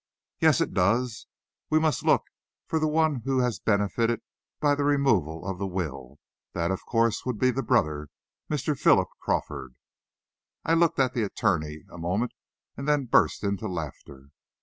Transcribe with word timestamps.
"Yes, 0.39 0.61
it 0.61 0.73
does. 0.73 1.27
We 1.69 1.79
must 1.79 2.03
look 2.03 2.23
for 2.65 2.79
the 2.79 2.87
one 2.87 3.21
who 3.23 3.41
has 3.41 3.59
benefited 3.59 4.21
by 4.59 4.73
the 4.73 4.83
removal 4.83 5.45
of 5.47 5.59
the 5.59 5.67
will. 5.67 6.17
That, 6.53 6.71
of 6.71 6.87
course, 6.87 7.23
would 7.23 7.37
be 7.37 7.51
the 7.51 7.61
brother, 7.61 8.09
Mr. 8.49 8.75
Philip 8.75 9.09
Crawford." 9.19 9.75
I 10.65 10.73
looked 10.73 10.97
at 10.97 11.13
the 11.13 11.21
attorney 11.21 11.83
a 11.87 11.99
moment, 11.99 12.31
and 12.75 12.87
then 12.87 13.05
burst 13.05 13.43
into 13.43 13.67
laughter. 13.67 14.29